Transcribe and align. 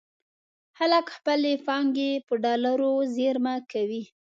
خلک 0.77 1.05
خپلې 1.17 1.53
پانګې 1.67 2.11
په 2.27 2.33
ډالرو 2.43 2.93
زېرمه 3.15 3.55
کوي. 3.71 4.03